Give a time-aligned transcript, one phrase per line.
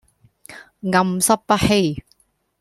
[0.81, 2.03] 暗室不欺